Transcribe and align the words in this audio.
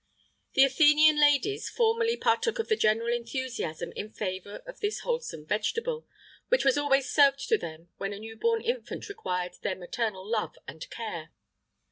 The 0.53 0.63
Athenian 0.63 1.19
ladies 1.21 1.69
formerly 1.69 2.17
partook 2.17 2.57
of 2.57 2.69
the 2.69 2.75
general 2.75 3.13
enthusiasm 3.13 3.91
in 3.95 4.09
favour 4.09 4.63
of 4.65 4.79
this 4.79 5.01
wholesome 5.01 5.45
vegetable, 5.45 6.07
which 6.47 6.65
was 6.65 6.75
always 6.75 7.07
served 7.07 7.47
to 7.49 7.57
them 7.59 7.89
when 7.97 8.11
a 8.11 8.17
new 8.17 8.35
born 8.35 8.61
infant 8.63 9.07
required 9.09 9.57
their 9.61 9.75
maternal 9.75 10.25
love 10.27 10.57
and 10.67 10.89
care. 10.89 11.31